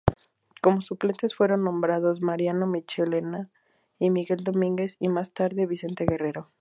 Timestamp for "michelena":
2.65-3.51